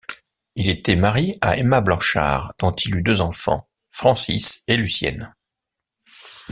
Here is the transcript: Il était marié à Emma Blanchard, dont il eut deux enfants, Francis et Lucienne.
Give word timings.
Il 0.55 0.67
était 0.67 0.95
marié 0.95 1.37
à 1.41 1.57
Emma 1.57 1.79
Blanchard, 1.79 2.55
dont 2.59 2.71
il 2.71 2.95
eut 2.95 3.03
deux 3.03 3.21
enfants, 3.21 3.69
Francis 3.91 4.63
et 4.67 4.75
Lucienne. 4.75 5.35